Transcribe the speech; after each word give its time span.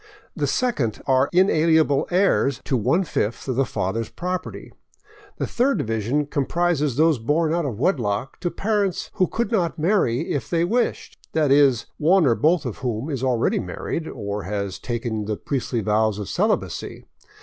The 0.35 0.47
second 0.47 0.99
are 1.05 1.29
inalienable 1.31 2.07
heirs 2.09 2.59
to 2.63 2.75
one 2.75 3.03
fifth 3.03 3.45
the 3.45 3.65
father's 3.67 4.09
property. 4.09 4.73
The 5.37 5.45
third 5.45 5.77
division 5.77 6.25
comprises 6.25 6.95
those 6.95 7.19
born 7.19 7.53
out 7.53 7.65
of 7.67 7.77
wedlock 7.77 8.39
to 8.39 8.49
parents 8.49 9.11
who 9.13 9.27
could 9.27 9.51
not 9.51 9.77
marry 9.77 10.31
if 10.31 10.49
they 10.49 10.63
wished,— 10.63 11.19
that 11.33 11.51
is, 11.51 11.85
one 11.97 12.25
or 12.25 12.33
both 12.33 12.65
of 12.65 12.79
whom 12.79 13.11
is 13.11 13.23
already 13.23 13.59
married, 13.59 14.07
or 14.07 14.41
has 14.41 14.79
taken 14.79 15.25
the 15.25 15.37
priestly 15.37 15.81
vows 15.81 16.17
of 16.17 16.27
celibacy. 16.27 17.05